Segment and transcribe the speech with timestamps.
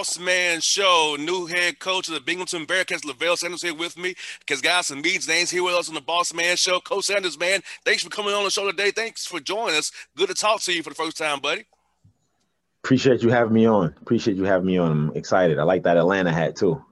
[0.00, 4.14] Boss Man Show, new head coach of the Binghamton Bearcats, Levell Sanders, here with me.
[4.38, 6.80] Because guys, some meets names here with us on the Boss Man Show.
[6.80, 8.92] Coach Sanders, man, thanks for coming on the show today.
[8.92, 9.92] Thanks for joining us.
[10.16, 11.66] Good to talk to you for the first time, buddy.
[12.82, 13.94] Appreciate you having me on.
[14.00, 14.90] Appreciate you having me on.
[14.90, 15.58] I'm excited.
[15.58, 16.82] I like that Atlanta hat too.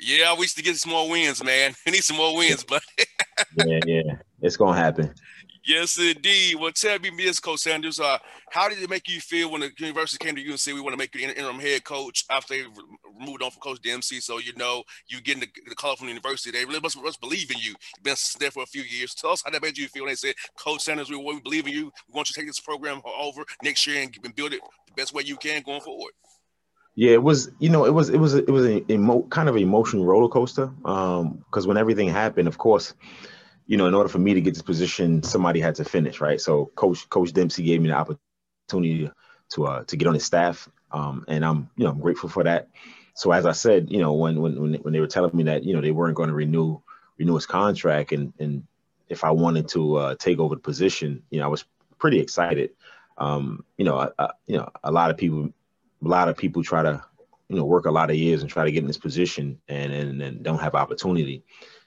[0.00, 1.74] Yeah, we used to get some more wins, man.
[1.84, 2.82] We need some more wins, buddy.
[3.66, 5.12] yeah, yeah, it's gonna happen.
[5.66, 6.56] Yes, indeed.
[6.56, 7.40] Well, tell me, Ms.
[7.40, 8.18] Coach Sanders, uh,
[8.50, 10.82] how did it make you feel when the university came to you and said we
[10.82, 12.64] want to make you an interim head coach after they
[13.18, 14.20] moved on from Coach Dempsey?
[14.20, 16.50] So you know you getting the, the call from the university.
[16.50, 17.74] They really must, must believe in you.
[17.96, 19.14] You've been there for a few years.
[19.14, 21.66] Tell us how that made you feel when they said, Coach Sanders, we, we believe
[21.66, 21.84] in you.
[22.08, 25.14] We want you to take this program over next year and, build it the best
[25.14, 26.12] way you can going forward.
[26.96, 27.50] Yeah, it was.
[27.58, 28.08] You know, it was.
[28.10, 28.34] It was.
[28.34, 30.72] It was a emo- kind of an emotional roller coaster.
[30.84, 32.94] Um, because when everything happened, of course,
[33.66, 36.40] you know, in order for me to get this position, somebody had to finish, right?
[36.40, 39.10] So Coach Coach Dempsey gave me the opportunity
[39.54, 42.44] to uh, to get on his staff, um, and I'm you know I'm grateful for
[42.44, 42.68] that.
[43.14, 45.74] So as I said, you know, when when when they were telling me that you
[45.74, 46.80] know they weren't going to renew
[47.18, 48.66] renew his contract, and and
[49.08, 51.64] if I wanted to uh, take over the position, you know, I was
[51.98, 52.70] pretty excited.
[53.16, 55.44] Um, you know, I, I, you know, a lot of people,
[56.04, 57.02] a lot of people try to
[57.48, 59.92] you know work a lot of years and try to get in this position and
[59.92, 61.44] and, and don't have opportunity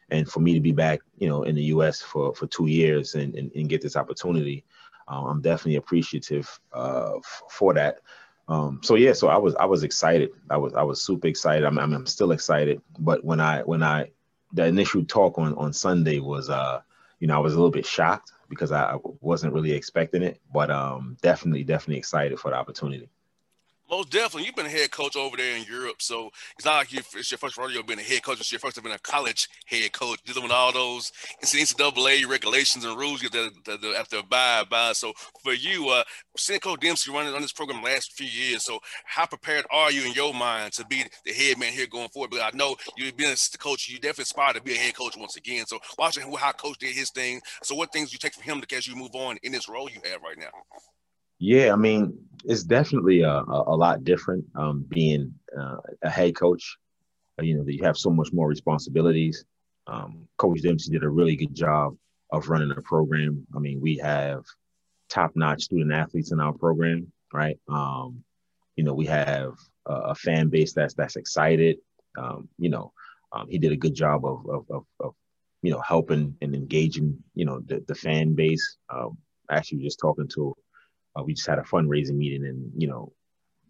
[0.09, 2.01] and for me to be back, you know, in the U.S.
[2.01, 4.63] for for two years and and, and get this opportunity,
[5.07, 7.99] um, I'm definitely appreciative uh, f- for that.
[8.47, 10.29] Um, so yeah, so I was I was excited.
[10.49, 11.65] I was I was super excited.
[11.65, 12.81] I'm, I'm, still excited.
[12.99, 14.11] But when I when I
[14.53, 16.81] the initial talk on on Sunday was uh
[17.19, 20.71] you know I was a little bit shocked because I wasn't really expecting it, but
[20.71, 23.09] um definitely definitely excited for the opportunity.
[23.89, 24.45] Most definitely.
[24.45, 27.31] You've been a head coach over there in Europe, so it's not like you, it's
[27.31, 28.37] your first rodeo being a head coach.
[28.37, 32.83] It's your first time being a college head coach, dealing with all those NCAA regulations
[32.83, 34.91] and rules you have to, to, have to abide by.
[34.91, 36.03] So for you, uh,
[36.35, 40.05] seeing Coach Dempsey running on this program last few years, so how prepared are you
[40.05, 42.31] in your mind to be the head man here going forward?
[42.31, 45.15] But I know you've been a coach, you definitely aspire to be a head coach
[45.15, 45.65] once again.
[45.65, 48.85] So watching how Coach did his thing, so what things you take from him as
[48.85, 50.51] you move on in this role you have right now?
[51.39, 56.77] Yeah, I mean, it's definitely a, a, lot different um, being uh, a head coach.
[57.39, 59.45] Uh, you know, you have so much more responsibilities.
[59.85, 61.95] Um, coach Dempsey did a really good job
[62.31, 63.45] of running the program.
[63.55, 64.43] I mean, we have
[65.09, 67.59] top-notch student athletes in our program, right?
[67.69, 68.23] Um,
[68.75, 69.53] you know, we have
[69.85, 71.77] a, a, fan base that's that's excited.
[72.17, 72.91] Um, you know,
[73.31, 75.13] um, he did a good job of, of, of, of,
[75.63, 78.77] you know helping and engaging you know the, the fan base.
[78.89, 79.17] Um,
[79.49, 80.55] actually, just talking to
[81.17, 83.11] uh, we just had a fundraising meeting, and you know,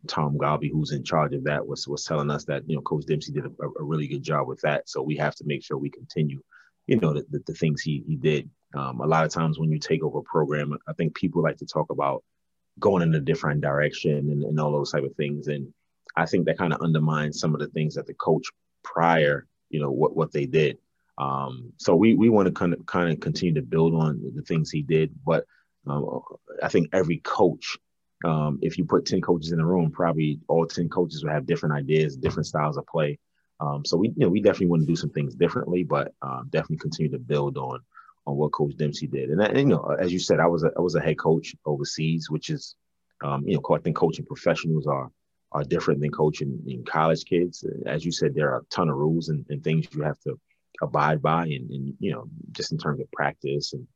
[0.08, 3.06] Tom Galby, who's in charge of that, was was telling us that you know Coach
[3.06, 3.50] Dempsey did a,
[3.80, 4.90] a really good job with that.
[4.90, 6.42] So we have to make sure we continue,
[6.88, 8.50] you know, the, the, the things he he did.
[8.76, 11.58] Um, a lot of times when you take over a program, I think people like
[11.58, 12.24] to talk about
[12.80, 15.74] going in a different direction and, and all those type of things, and
[16.16, 18.48] I think that kind of undermines some of the things that the coach
[18.84, 20.78] prior, you know, what what they did.
[21.18, 24.42] Um, so we we want to kind of kind of continue to build on the
[24.42, 25.46] things he did, but
[25.90, 26.22] um,
[26.64, 27.78] I think every coach,
[28.26, 31.46] um, if you put 10 coaches in the room, probably all 10 coaches will have
[31.46, 33.20] different ideas, different styles of play.
[33.60, 36.48] Um, so we, you know, we definitely want to do some things differently, but um,
[36.52, 37.80] definitely continue to build on
[38.28, 39.30] on what Coach Dempsey did.
[39.30, 41.56] And, and, you know, as you said, I was a, I was a head coach
[41.66, 42.76] overseas, which is,
[43.24, 45.10] um, you know, I think coaching professionals are
[45.54, 47.66] are different than coaching in college kids.
[47.86, 50.38] As you said, there are a ton of rules and, and things you have to
[50.82, 53.88] abide by, and, and you know, just in terms of practice and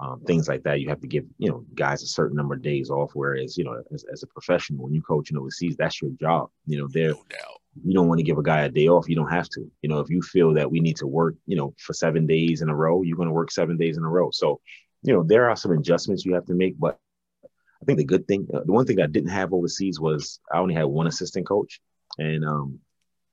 [0.00, 0.80] um, things like that.
[0.80, 3.12] You have to give you know guys a certain number of days off.
[3.14, 6.50] Whereas you know, as, as a professional, when you coach in overseas, that's your job.
[6.66, 7.10] You know, there.
[7.10, 9.08] No you don't want to give a guy a day off.
[9.08, 9.70] You don't have to.
[9.82, 12.62] You know, if you feel that we need to work, you know, for seven days
[12.62, 14.30] in a row, you're going to work seven days in a row.
[14.30, 14.60] So,
[15.02, 16.78] you know, there are some adjustments you have to make.
[16.78, 16.98] But
[17.42, 20.58] I think the good thing, uh, the one thing I didn't have overseas was I
[20.58, 21.80] only had one assistant coach,
[22.18, 22.78] and um,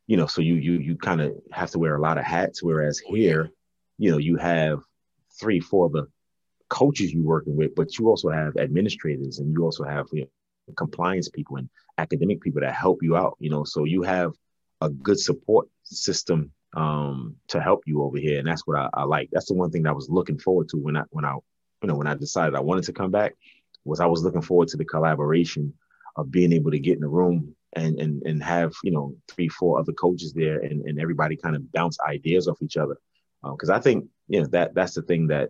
[0.07, 2.63] you know, so you you you kind of have to wear a lot of hats.
[2.63, 3.49] Whereas here,
[3.97, 4.81] you know, you have
[5.39, 6.07] three, four of the
[6.71, 10.73] coaches you're working with, but you also have administrators and you also have you know,
[10.77, 13.35] compliance people and academic people that help you out.
[13.39, 14.31] You know, so you have
[14.79, 19.03] a good support system um, to help you over here, and that's what I, I
[19.03, 19.29] like.
[19.31, 21.33] That's the one thing that I was looking forward to when I when I
[21.81, 23.35] you know when I decided I wanted to come back
[23.83, 25.73] was I was looking forward to the collaboration
[26.15, 29.49] of being able to get in the room and and and have you know three
[29.49, 32.97] four other coaches there and, and everybody kind of bounce ideas off each other
[33.43, 35.49] because um, I think you know that that's the thing that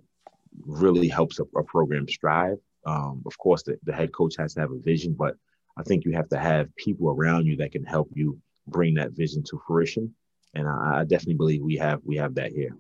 [0.66, 2.58] really helps a, a program strive.
[2.86, 5.36] Um, of course, the, the head coach has to have a vision, but
[5.78, 9.12] I think you have to have people around you that can help you bring that
[9.12, 10.14] vision to fruition.
[10.54, 12.76] And I, I definitely believe we have we have that here.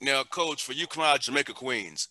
[0.00, 2.08] Now, coach, for you come out of Jamaica Queens,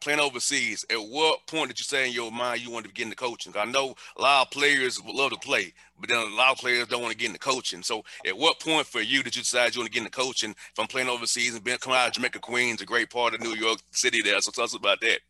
[0.00, 3.04] playing overseas, at what point did you say in your mind you wanted to get
[3.04, 3.52] into coaching?
[3.56, 6.58] I know a lot of players would love to play, but then a lot of
[6.58, 7.82] players don't want to get into coaching.
[7.82, 10.54] So, at what point for you did you decide you want to get into coaching
[10.74, 13.54] from playing overseas and being coming out of Jamaica Queens, a great part of New
[13.54, 14.40] York City there?
[14.40, 15.20] So, tell us about that.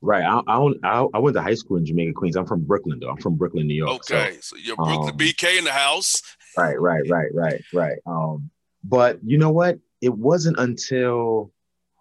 [0.00, 0.22] Right.
[0.22, 0.40] I,
[0.84, 2.36] I, I went to high school in Jamaica Queens.
[2.36, 3.10] I'm from Brooklyn, though.
[3.10, 3.96] I'm from Brooklyn, New York.
[3.96, 6.22] Okay, so, so you're Brooklyn um, BK in the house.
[6.56, 7.98] Right, right, right, right, right.
[8.06, 8.50] Um,
[8.84, 9.78] but you know what?
[10.00, 11.52] It wasn't until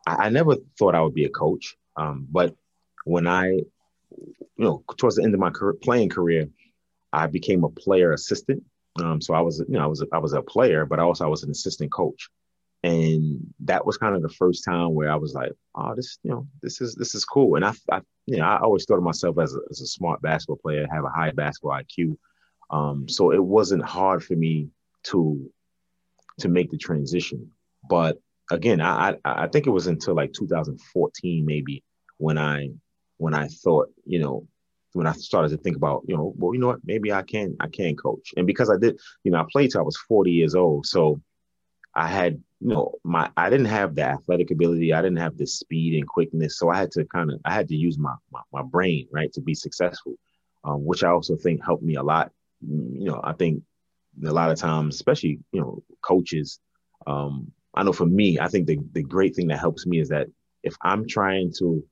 [0.06, 1.76] I, I never thought I would be a coach.
[1.98, 2.56] Um, but
[3.04, 3.66] when I, you
[4.58, 6.48] know, towards the end of my career, playing career,
[7.12, 8.64] I became a player assistant.
[9.02, 11.26] Um, so I was, you know, I was, a, I was a player, but also
[11.26, 12.30] I was an assistant coach,
[12.84, 16.32] and that was kind of the first time where I was like, oh, this, you
[16.32, 17.56] know, this is this is cool.
[17.56, 20.22] And I, I you know, I always thought of myself as a, as a smart
[20.22, 22.18] basketball player, have a high basketball IQ.
[22.70, 24.70] Um, so it wasn't hard for me
[25.04, 25.50] to
[26.40, 27.52] to make the transition.
[27.90, 28.20] But
[28.52, 31.84] again, I I think it was until like 2014 maybe
[32.18, 32.70] when I
[33.18, 34.48] when I thought, you know,
[34.94, 37.56] when I started to think about, you know, well, you know what, maybe I can
[37.60, 38.34] I can coach.
[38.38, 40.86] And because I did, you know, I played till I was 40 years old.
[40.86, 41.22] So
[41.94, 45.48] I had, you know, my I didn't have the athletic ability, I didn't have the
[45.48, 46.58] speed and quickness.
[46.58, 49.32] So I had to kind of I had to use my my, my brain, right,
[49.34, 50.16] to be successful.
[50.64, 52.32] Um, which I also think helped me a lot.
[52.62, 53.64] You know, I think
[54.26, 56.60] a lot of times, especially, you know, coaches,
[57.06, 60.10] um, I know for me, I think the, the great thing that helps me is
[60.10, 60.28] that
[60.64, 61.84] if I'm trying to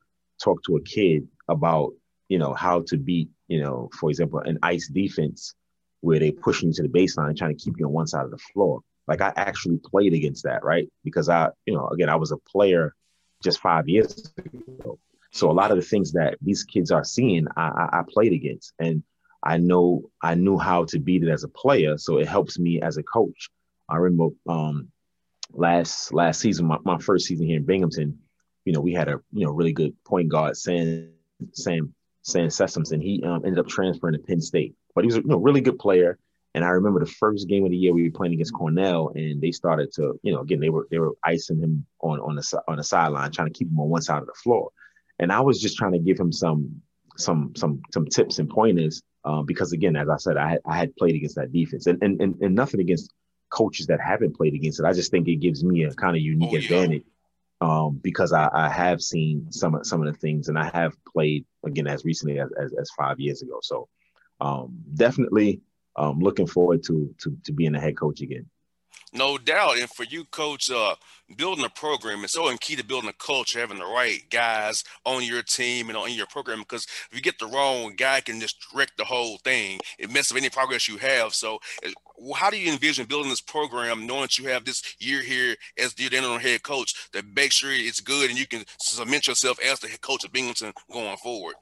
[0.43, 1.93] talk to a kid about,
[2.29, 5.53] you know, how to beat, you know, for example, an ice defense
[6.01, 8.25] where they push you to the baseline and trying to keep you on one side
[8.25, 8.81] of the floor.
[9.07, 10.87] Like I actually played against that, right?
[11.03, 12.95] Because I, you know, again, I was a player
[13.43, 14.99] just five years ago.
[15.31, 18.33] So a lot of the things that these kids are seeing, I, I, I played
[18.33, 19.03] against, and
[19.43, 21.97] I know I knew how to beat it as a player.
[21.97, 23.49] So it helps me as a coach.
[23.89, 24.89] I remember um,
[25.51, 28.19] last last season, my, my first season here in Binghamton,
[28.65, 31.12] you know, we had a you know really good point guard, Sam
[31.53, 34.75] Sam Sam Sessoms, and he um, ended up transferring to Penn State.
[34.94, 36.17] But he was a you know, really good player.
[36.53, 39.41] And I remember the first game of the year we were playing against Cornell, and
[39.41, 42.63] they started to, you know, again they were they were icing him on on the
[42.67, 44.71] on the sideline, trying to keep him on one side of the floor.
[45.19, 46.81] And I was just trying to give him some
[47.18, 50.77] some some some tips and pointers um, because again, as I said, I had, I
[50.77, 53.11] had played against that defense, and and and, and nothing against
[53.50, 54.85] coaches that haven't played against it.
[54.85, 57.04] I just think it gives me a kind of unique oh, advantage
[57.62, 60.94] um, because I, I, have seen some of some of the things, and I have
[61.06, 63.59] played again as recently as, as, as five years ago.
[63.62, 63.88] So
[64.42, 65.62] um, definitely
[65.95, 68.45] um, looking forward to, to to being a head coach again.
[69.16, 69.78] No doubt.
[69.80, 70.95] And for you, coach, uh,
[71.38, 75.24] building a program is so key to building a culture, having the right guys on
[75.24, 76.59] your team and on your program.
[76.59, 79.80] Because if you get the wrong guy, can just wreck the whole thing.
[79.97, 81.33] It messes up any progress you have.
[81.33, 81.59] So,
[82.36, 85.94] how do you envision building this program, knowing that you have this year here as
[85.94, 89.80] the interim head coach, to make sure it's good and you can cement yourself as
[89.80, 91.56] the head coach of Binghamton going forward?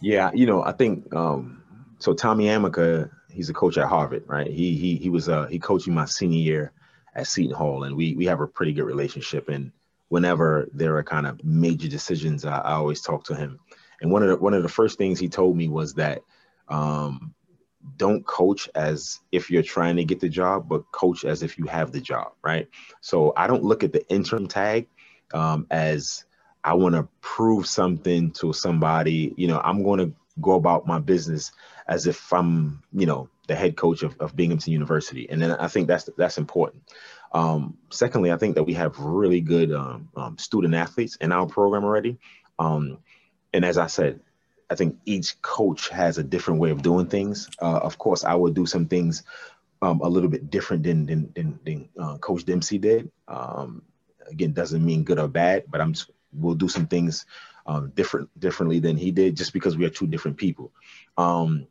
[0.00, 1.62] Yeah, you know, I think um,
[1.98, 2.14] so.
[2.14, 4.46] Tommy Amaker, he's a coach at Harvard, right?
[4.46, 6.72] He he he was uh he coached me my senior year
[7.14, 9.48] at Seton Hall, and we we have a pretty good relationship.
[9.48, 9.70] And
[10.08, 13.58] whenever there are kind of major decisions, I, I always talk to him.
[14.00, 16.22] And one of the one of the first things he told me was that
[16.68, 17.34] um,
[17.96, 21.66] don't coach as if you're trying to get the job, but coach as if you
[21.66, 22.68] have the job, right?
[23.00, 24.88] So I don't look at the interim tag
[25.34, 26.24] um, as
[26.64, 29.34] I want to prove something to somebody.
[29.36, 31.52] You know, I'm going to go about my business
[31.86, 35.28] as if I'm, you know, the head coach of, of Binghamton University.
[35.28, 36.84] And then I think that's that's important.
[37.32, 41.46] Um, secondly, I think that we have really good um, um, student athletes in our
[41.46, 42.18] program already.
[42.58, 42.98] Um,
[43.52, 44.20] and as I said,
[44.72, 47.50] I think each coach has a different way of doing things.
[47.60, 49.22] Uh, of course, I would do some things
[49.82, 53.10] um, a little bit different than than, than, than uh, Coach Dempsey did.
[53.28, 53.82] Um,
[54.26, 55.94] again, doesn't mean good or bad, but I'm
[56.32, 57.26] we'll do some things
[57.66, 60.72] um, different differently than he did, just because we are two different people.
[61.18, 61.66] Um,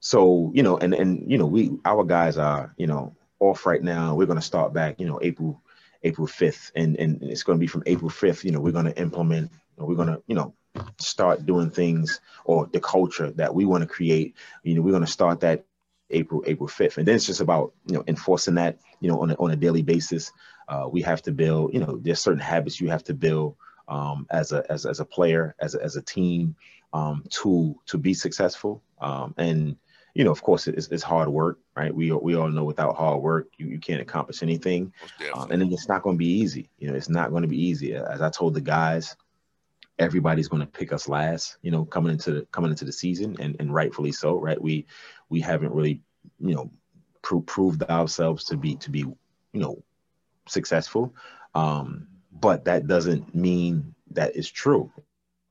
[0.00, 3.82] so you know, and and you know, we our guys are you know off right
[3.82, 4.16] now.
[4.16, 5.62] We're going to start back, you know, April
[6.02, 8.42] April 5th, and and it's going to be from April 5th.
[8.42, 9.52] You know, we're going to implement.
[9.76, 10.54] We're going to you know
[10.98, 14.36] start doing things or the culture that we want to create.
[14.62, 15.64] You know, we're going to start that
[16.10, 19.30] April April 5th, and then it's just about you know enforcing that you know on
[19.30, 20.32] a, on a daily basis.
[20.68, 21.74] Uh, we have to build.
[21.74, 23.56] You know, there's certain habits you have to build
[23.88, 26.54] um, as a as, as a player, as a, as a team,
[26.92, 28.82] um, to to be successful.
[29.00, 29.76] Um, and
[30.14, 31.94] you know, of course, it's, it's hard work, right?
[31.94, 34.92] We we all know without hard work, you, you can't accomplish anything,
[35.34, 36.68] um, and then it's not going to be easy.
[36.78, 37.94] You know, it's not going to be easy.
[37.94, 39.16] As I told the guys,
[39.98, 41.56] everybody's going to pick us last.
[41.62, 44.60] You know, coming into the, coming into the season, and and rightfully so, right?
[44.60, 44.86] We
[45.28, 46.00] we haven't really,
[46.40, 46.70] you know,
[47.22, 49.16] pro- proved ourselves to be to be, you
[49.52, 49.82] know,
[50.48, 51.14] successful.
[51.54, 54.90] Um, but that doesn't mean that it's true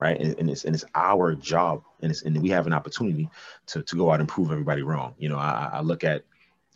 [0.01, 0.19] right?
[0.19, 3.29] And, and, it's and it's our job, and it's and we have an opportunity
[3.67, 5.13] to to go out and prove everybody wrong.
[5.17, 6.23] You know, I, I look at,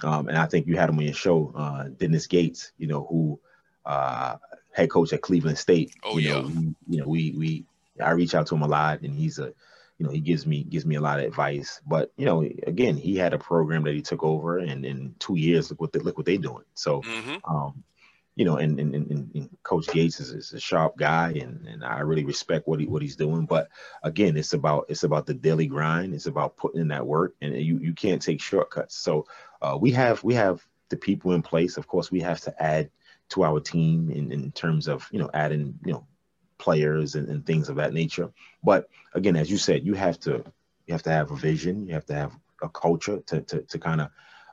[0.04, 2.72] um, and I think you had him on your show, uh, Dennis Gates.
[2.78, 3.40] You know, who
[3.86, 4.38] uh,
[4.72, 5.94] head coach at Cleveland State.
[6.04, 6.42] Oh you yeah.
[6.42, 7.66] Know, we, you know, we we
[8.04, 9.54] I reach out to him a lot, and he's a
[9.98, 12.98] you know he gives me gives me a lot of advice but you know again
[12.98, 16.00] he had a program that he took over and in two years look what they,
[16.00, 17.38] look what they're doing so Mm-hmm.
[17.50, 17.82] um
[18.36, 21.84] you know, and and, and, and Coach Gates is, is, a sharp guy, and, and
[21.86, 23.46] I really respect what he what he's doing.
[23.46, 23.70] But
[24.04, 26.14] again, it's about it's about the daily grind.
[26.14, 28.96] It's about putting in that work, and you you can't take shortcuts.
[28.96, 29.26] So
[29.62, 31.78] uh, we have we have the people in place.
[31.78, 32.90] Of course, we have to add
[33.30, 36.08] to our team in, in terms of you know adding you know
[36.58, 38.32] players and, and things of that nature.
[38.64, 40.44] But again, as you said, you have to
[40.86, 41.88] you have to have a vision.
[41.88, 44.10] You have to have a culture to to, to kind of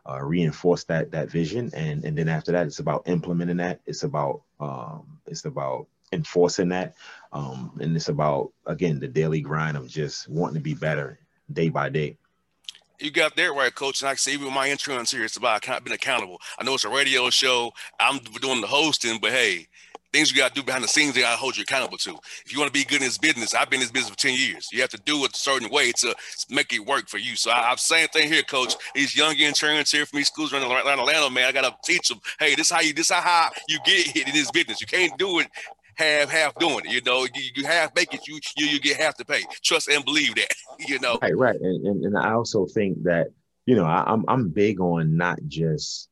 [0.08, 4.02] uh, reinforce that that vision and and then after that it's about implementing that it's
[4.02, 6.94] about um, it's about enforcing that
[7.32, 11.20] um, and it's about again the daily grind of just wanting to be better
[11.52, 12.18] day by day
[12.98, 14.02] you got that right, coach.
[14.02, 16.40] And I say, even with my insurance here, it's about being accountable.
[16.58, 17.72] I know it's a radio show.
[18.00, 19.66] I'm doing the hosting, but hey,
[20.12, 22.10] things you got to do behind the scenes, they got to hold you accountable to.
[22.44, 24.18] If you want to be good in this business, I've been in this business for
[24.18, 24.68] 10 years.
[24.72, 26.14] You have to do it a certain way to
[26.50, 27.34] make it work for you.
[27.36, 28.74] So I, am saying thing here, coach.
[28.94, 32.08] These young interns here from these schools running around Atlanta, man, I got to teach
[32.08, 34.80] them, hey, this how you, this how you get hit in this business.
[34.80, 35.48] You can't do it
[36.02, 36.92] half half doing it.
[36.92, 39.42] You know, you, you half make it, you, you you get half to pay.
[39.62, 40.48] Trust and believe that.
[40.88, 41.60] You know, right, right.
[41.60, 43.28] And and, and I also think that
[43.66, 46.08] you know I, I'm I'm big on not just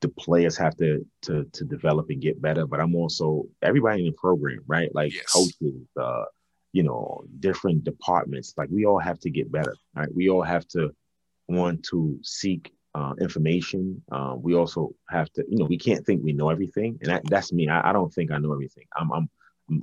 [0.00, 4.06] the players have to to to develop and get better, but I'm also everybody in
[4.06, 4.94] the program, right?
[4.94, 5.32] Like yes.
[5.32, 6.24] coaches, uh,
[6.72, 8.54] you know, different departments.
[8.56, 10.08] Like we all have to get better, right?
[10.14, 10.90] We all have to
[11.48, 14.02] want to seek uh, information.
[14.10, 17.22] Uh, we also have to, you know, we can't think we know everything, and that,
[17.26, 17.68] that's me.
[17.68, 18.86] I, I, don't think I know everything.
[18.96, 19.30] I'm I'm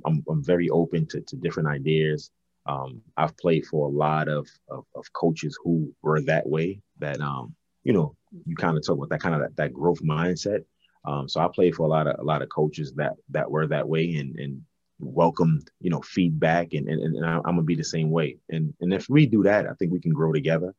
[0.04, 2.30] I'm, I'm very open to, to different ideas.
[2.66, 6.80] Um, I've played for a lot of, of, of coaches who were that way.
[6.98, 7.54] That um,
[7.84, 10.64] you know, you kind of talk about that kind of that, that growth mindset.
[11.06, 13.66] Um, so I played for a lot of a lot of coaches that that were
[13.68, 14.60] that way and and
[14.98, 18.36] welcomed you know feedback and and, and I'm gonna be the same way.
[18.50, 20.74] And and if we do that, I think we can grow together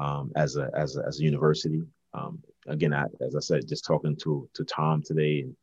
[0.00, 1.82] um, as a as a, as a university.
[2.14, 5.56] Um, again, I, as I said, just talking to to Tom today and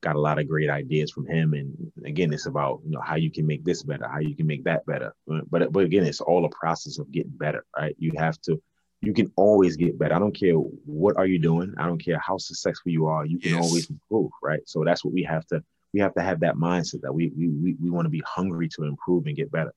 [0.00, 1.54] got a lot of great ideas from him.
[1.54, 4.46] And again, it's about you know how you can make this better, how you can
[4.46, 5.14] make that better.
[5.26, 7.94] But but again, it's all a process of getting better, right?
[7.98, 8.60] You have to
[9.02, 10.14] you can always get better.
[10.14, 11.74] I don't care what are you doing.
[11.76, 13.26] I don't care how successful you are.
[13.26, 13.64] You can yes.
[13.64, 14.62] always improve, right?
[14.66, 17.48] So that's what we have to we have to have that mindset that we we
[17.48, 19.74] we, we want to be hungry to improve and get better.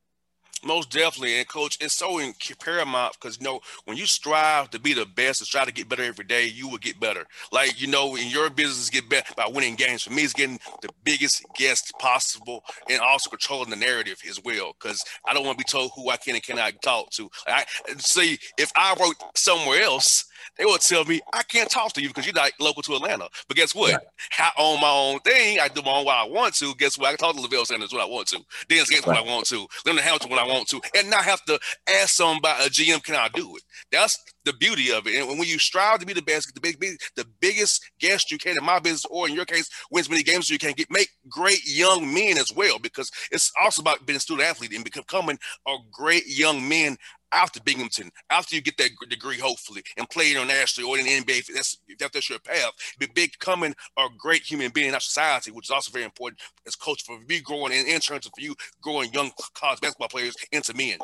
[0.65, 4.79] Most definitely, and coach, it's so in paramount because you know when you strive to
[4.79, 7.25] be the best and try to get better every day, you will get better.
[7.51, 10.03] Like you know, in your business, get better by winning games.
[10.03, 14.75] For me, it's getting the biggest guest possible, and also controlling the narrative as well.
[14.79, 17.29] Because I don't want to be told who I can and cannot talk to.
[17.47, 17.65] I
[17.97, 20.25] see if I wrote somewhere else,
[20.57, 23.27] they will tell me I can't talk to you because you're not local to Atlanta.
[23.47, 23.93] But guess what?
[23.93, 24.01] Right.
[24.39, 25.59] I own my own thing.
[25.59, 26.73] I do my own what I want to.
[26.75, 27.07] Guess what?
[27.07, 28.39] I can talk to Levell Sanders when I want to.
[28.69, 29.21] Dennis Gates right.
[29.21, 29.67] when I want to.
[29.85, 31.59] Leonard Hamilton when I want to, and not have to
[31.89, 33.63] ask somebody a GM, can I do it?
[33.91, 35.15] That's the beauty of it.
[35.15, 38.37] And when you strive to be the best, the big, big, the biggest guest you
[38.37, 40.73] can in my business, or in your case, win as many games as you can
[40.73, 42.79] get, make great young men as well.
[42.79, 46.97] Because it's also about being a student athlete and becoming a great young man
[47.35, 51.39] after Binghamton, after you get that degree, hopefully, and play internationally or in the NBA.
[51.39, 52.71] If that's, if that's your path.
[52.97, 56.75] Be becoming a great human being in our society, which is also very important as
[56.75, 60.73] coach for me growing in, in terms of you growing young college basketball players into
[60.73, 60.97] men.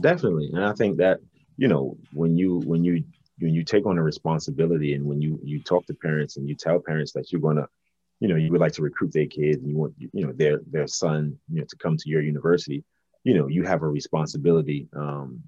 [0.00, 1.18] Definitely, and I think that
[1.56, 3.02] you know when you when you
[3.40, 6.54] when you take on a responsibility and when you you talk to parents and you
[6.54, 7.66] tell parents that you're going to
[8.20, 10.60] you know you would like to recruit their kids and you want you know their
[10.70, 12.84] their son you know to come to your university
[13.24, 15.42] you know you have a responsibility um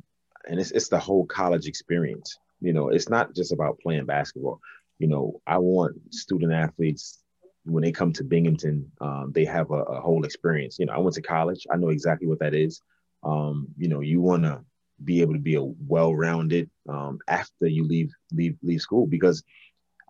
[0.48, 2.38] and it's it's the whole college experience.
[2.60, 4.60] You know it's not just about playing basketball.
[4.98, 7.18] You know i want student athletes
[7.64, 10.78] when they come to binghamton um, they have a, a, whole experience.
[10.78, 11.66] You know i went to college.
[11.70, 12.80] I know exactly what that is.
[13.24, 14.64] Um, you know you want to
[15.04, 19.42] be able to be a well-rounded um, after you leave leave leave school because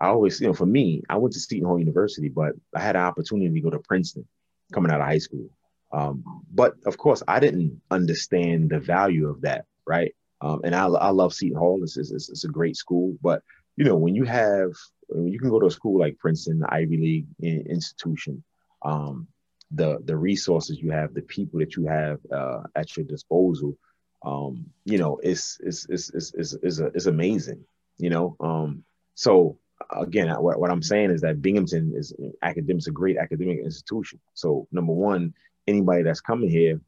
[0.03, 2.97] I always, you know, for me, I went to Seton Hall University, but I had
[2.97, 4.27] an opportunity to go to Princeton
[4.73, 5.49] coming out of high school.
[5.93, 10.15] Um, but of course, I didn't understand the value of that, right?
[10.41, 11.81] Um, and I, I love Seton Hall.
[11.83, 13.17] It's, it's, it's, a great school.
[13.23, 13.43] But,
[13.77, 14.71] you know, when you have,
[15.09, 17.27] when you can go to a school like Princeton, the Ivy League
[17.67, 18.43] institution,
[18.85, 19.29] um,
[19.71, 23.77] the, the resources you have, the people that you have uh, at your disposal,
[24.25, 27.65] um, you know, it's, it's, it's, it's, it's, it's, it's amazing,
[27.99, 28.37] you know?
[28.41, 28.83] Um,
[29.15, 29.59] so
[29.91, 34.21] again, what, what I'm saying is that Binghamton is academics a great academic institution.
[34.35, 35.35] So number one,
[35.67, 36.81] anybody that's coming here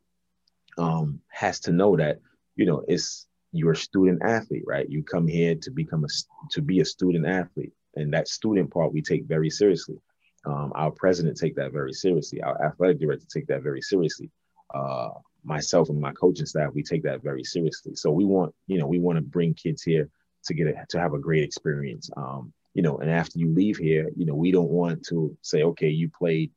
[0.78, 2.21] um, has to know that
[2.57, 4.88] you know it's you're a student athlete, right?
[4.90, 6.09] You come here to become a
[6.50, 10.00] to be a student athlete, and that student part we take very seriously.
[10.47, 12.43] Um, our president take that very seriously.
[12.43, 14.31] Our athletic director take that very seriously.
[14.75, 15.11] Uh,
[15.45, 17.95] myself and my coaching staff, we take that very seriously.
[17.95, 20.09] So we want, you know, we want to bring kids here
[20.45, 22.11] to get a, to have a great experience.
[22.16, 25.62] Um, you know, and after you leave here, you know, we don't want to say,
[25.62, 26.50] okay, you played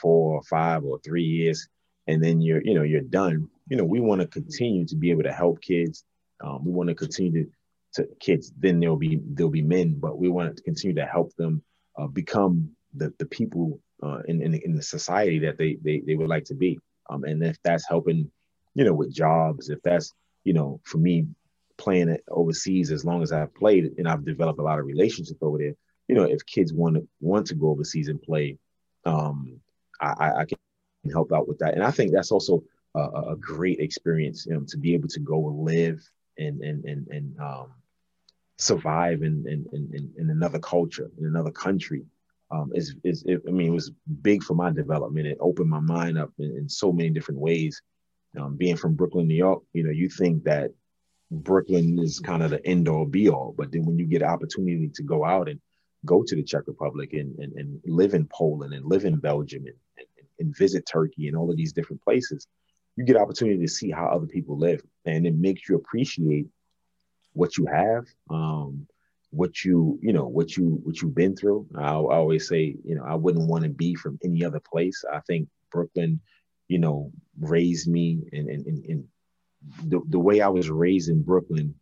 [0.00, 1.68] four or five or three years
[2.06, 3.48] and then you're, you know, you're done.
[3.68, 6.04] You know, we want to continue to be able to help kids.
[6.42, 7.50] Um, we want to continue to,
[7.94, 11.34] to kids, then there'll be there'll be men, but we want to continue to help
[11.36, 11.62] them
[11.96, 16.14] uh, become the, the people uh, in, in, in the society that they, they they
[16.14, 16.78] would like to be.
[17.08, 18.30] Um, and if that's helping,
[18.74, 21.26] you know, with jobs, if that's, you know, for me
[21.76, 25.38] playing it overseas as long as I've played and I've developed a lot of relationships
[25.40, 25.74] over there.
[26.08, 28.58] You know, if kids want to want to go overseas and play,
[29.06, 29.60] um,
[30.00, 30.58] I, I can
[31.12, 31.74] help out with that.
[31.74, 32.62] And I think that's also
[32.94, 36.84] a, a great experience you know, to be able to go and live and and
[36.84, 37.72] and and um,
[38.58, 42.04] survive in, in in in another culture in another country.
[42.50, 43.90] Um, is is it, I mean, it was
[44.22, 45.26] big for my development.
[45.26, 47.80] It opened my mind up in, in so many different ways.
[48.38, 50.72] Um, being from Brooklyn, New York, you know, you think that
[51.30, 53.54] Brooklyn is kind of the end all be all.
[53.56, 55.60] But then when you get an opportunity to go out and
[56.04, 59.64] go to the Czech Republic and, and, and live in Poland and live in Belgium
[59.66, 62.46] and, and, and visit Turkey and all of these different places,
[62.96, 64.82] you get opportunity to see how other people live.
[65.04, 66.46] And it makes you appreciate
[67.32, 68.86] what you have, um,
[69.30, 71.66] what you, you know, what you, what you've been through.
[71.76, 75.04] I, I always say, you know, I wouldn't want to be from any other place.
[75.12, 76.20] I think Brooklyn,
[76.68, 79.04] you know, raised me and, and, and
[79.86, 81.74] the, the way I was raised in Brooklyn,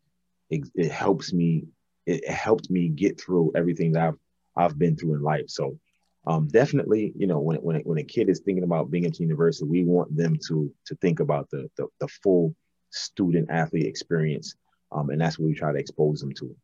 [0.50, 1.64] it, it helps me.
[2.06, 4.18] It, helped me get through everything that I've
[4.56, 5.48] I've been through in life.
[5.48, 5.78] So
[6.26, 9.68] um, definitely, you know, when when when a kid is thinking about being at university,
[9.68, 12.54] we want them to to think about the the, the full
[12.90, 14.54] student athlete experience,
[14.92, 16.54] um, and that's what we try to expose them to.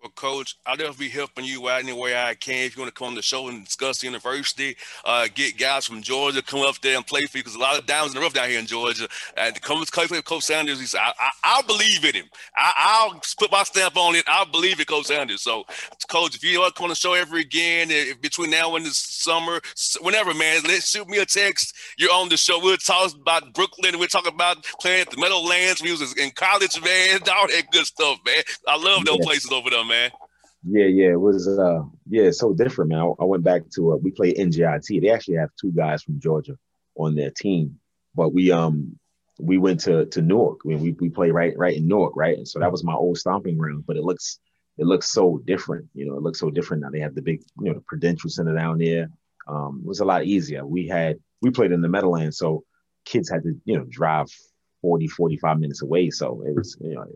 [0.00, 2.64] Well, Coach, I'll definitely be helping you out any way I can.
[2.66, 5.86] If you want to come on the show and discuss the university, uh, get guys
[5.86, 8.20] from Georgia come up there and play for you because a lot of diamonds in
[8.20, 9.08] the rough down here in Georgia.
[9.36, 10.78] And with Coach Sanders.
[10.78, 12.26] He said, I, I, believe in him.
[12.56, 14.24] I, will put my stamp on it.
[14.28, 15.42] I believe in Coach Sanders.
[15.42, 15.64] So,
[16.08, 18.86] Coach, if you want to come on the show ever again, if between now and
[18.86, 19.60] the summer,
[20.00, 21.74] whenever, man, let's shoot me a text.
[21.98, 22.60] You're on the show.
[22.62, 23.98] We'll talk about Brooklyn.
[23.98, 25.82] We'll talk about playing at the Meadowlands.
[25.82, 27.20] We was in college, man.
[27.32, 28.42] All that good stuff, man.
[28.68, 30.10] I love those places over there, man.
[30.64, 33.00] Yeah, yeah, it was uh yeah, so different, man.
[33.00, 35.00] I, I went back to uh, we played NJIT.
[35.00, 36.56] They actually have two guys from Georgia
[36.96, 37.78] on their team,
[38.14, 38.98] but we um
[39.38, 40.60] we went to to Newark.
[40.64, 42.36] I mean, we we play right right in Newark, right?
[42.36, 44.40] And so that was my old stomping ground, but it looks
[44.78, 45.86] it looks so different.
[45.94, 46.90] You know, it looks so different now.
[46.90, 49.08] They have the big, you know, the Prudential Center down there.
[49.48, 50.64] Um, it was a lot easier.
[50.66, 52.64] We had we played in the Meadowlands, so
[53.04, 54.26] kids had to, you know, drive
[54.82, 56.10] 40, 45 minutes away.
[56.10, 57.06] So it was, you know,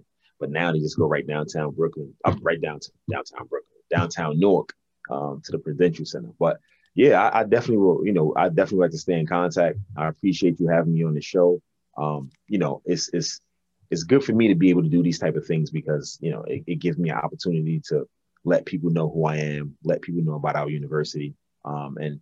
[0.42, 4.40] but now they just go right downtown Brooklyn, up right down to downtown Brooklyn, downtown
[4.40, 4.74] Newark,
[5.08, 6.30] um, to the Prudential Center.
[6.36, 6.58] But
[6.96, 8.04] yeah, I, I, definitely will.
[8.04, 9.78] You know, I definitely like to stay in contact.
[9.96, 11.62] I appreciate you having me on the show.
[11.96, 13.40] Um, you know, it's it's
[13.88, 16.32] it's good for me to be able to do these type of things because you
[16.32, 18.04] know it, it gives me an opportunity to
[18.44, 21.34] let people know who I am, let people know about our university.
[21.64, 22.18] Um, and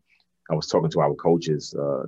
[0.51, 2.05] I was talking to our coaches uh,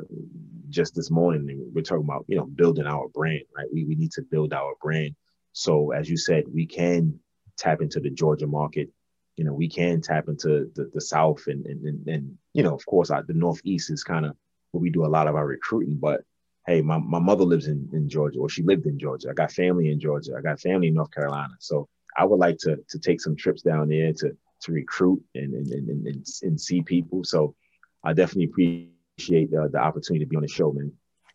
[0.68, 3.44] just this morning, and we're talking about you know building our brand.
[3.56, 5.14] Right, we we need to build our brand
[5.52, 7.18] So as you said, we can
[7.56, 8.90] tap into the Georgia market.
[9.36, 12.74] You know, we can tap into the, the South and, and, and, and you know,
[12.74, 14.36] of course, our, the Northeast is kind of
[14.70, 15.96] where we do a lot of our recruiting.
[15.96, 16.22] But
[16.66, 19.30] hey, my, my mother lives in, in Georgia or she lived in Georgia.
[19.30, 20.34] I got family in Georgia.
[20.36, 21.54] I got family in North Carolina.
[21.60, 25.54] So I would like to to take some trips down there to to recruit and
[25.54, 27.24] and, and, and, and see people.
[27.24, 27.54] So
[28.04, 30.92] I definitely appreciate the, the opportunity to be on the show, man.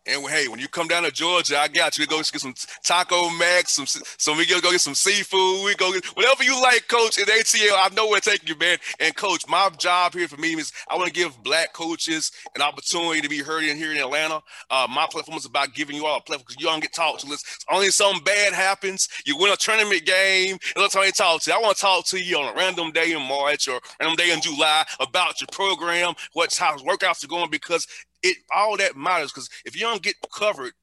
[0.07, 2.03] And hey, when you come down to Georgia, I got you.
[2.03, 5.65] We go get some Taco Mac, some so we go go get some seafood.
[5.65, 7.19] We go get whatever you like, Coach.
[7.19, 8.77] At ATL, I know where to take you, man.
[8.99, 12.61] And Coach, my job here for me is I want to give Black coaches an
[12.61, 14.41] opportunity to be heard in here in Atlanta.
[14.69, 17.21] Uh, my platform is about giving you all a platform because you don't get talked
[17.21, 17.27] to.
[17.27, 19.09] Listen, only something bad happens.
[19.25, 21.57] You win a tournament game, and that's how you talk to you.
[21.57, 24.31] I want to talk to you on a random day in March or random day
[24.31, 27.87] in July about your program, what's how workouts are going because
[28.23, 30.73] it all that matters because if you don't get covered,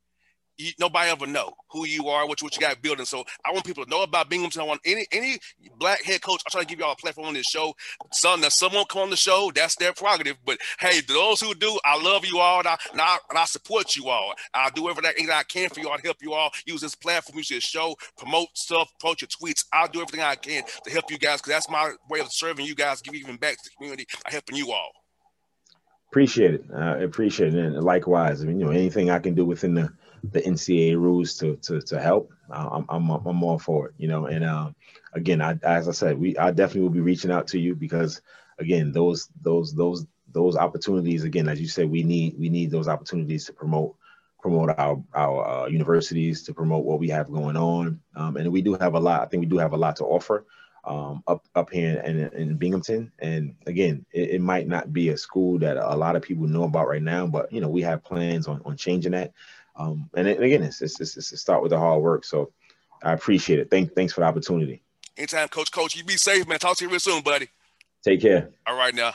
[0.57, 3.07] you, nobody ever know who you are, what you, what you got building.
[3.07, 4.61] So I want people to know about Binghamton.
[4.61, 5.39] I want any any
[5.79, 6.43] black head coach.
[6.47, 7.75] I try to give y'all a platform on this show.
[8.13, 10.37] Some that someone come on the show, that's their prerogative.
[10.45, 13.45] But hey, those who do, I love you all, and I, and I, and I
[13.45, 14.35] support you all.
[14.53, 16.51] I'll do everything I can for you all to help you all.
[16.67, 19.65] Use this platform, use this show, promote stuff, promote your tweets.
[19.73, 22.67] I'll do everything I can to help you guys because that's my way of serving
[22.67, 25.04] you guys, giving even back to the community by helping you all.
[26.15, 26.65] Appreciate it.
[26.73, 27.59] I appreciate it.
[27.59, 31.37] And likewise, I mean, you know, anything I can do within the, the NCAA rules
[31.39, 33.95] to to, to help, I'm, I'm I'm all for it.
[33.99, 34.77] You know, and um,
[35.15, 38.23] again, I, as I said, we I definitely will be reaching out to you because
[38.61, 42.87] again, those those those those opportunities, again, as you said, we need we need those
[42.87, 43.97] opportunities to promote
[44.41, 48.63] promote our our uh, universities, to promote what we have going on, um, and we
[48.63, 49.23] do have a lot.
[49.23, 50.47] I think we do have a lot to offer
[50.87, 53.11] um, up up here in, in Binghamton.
[53.19, 56.65] And again, it, it, might not be a school that a lot of people know
[56.65, 59.33] about right now, but you know we have plans on, on changing that.
[59.77, 62.25] Um, and it, again, it's, it's, it's, it's start with the hard work.
[62.25, 62.53] So
[63.03, 63.71] I appreciate it.
[63.71, 64.83] Thank, thanks for the opportunity.
[65.17, 65.71] Anytime, Coach.
[65.71, 66.59] Coach, you be safe, man.
[66.59, 67.49] Talk to you real soon, buddy.
[68.03, 68.51] Take care.
[68.67, 69.15] All right, now.